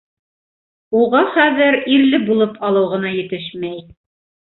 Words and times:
Уға 1.01 1.21
хәҙер 1.35 1.79
ирле 1.99 2.23
булып 2.33 2.59
алыу 2.71 2.91
ғына 2.97 3.15
етешмәй. 3.23 3.89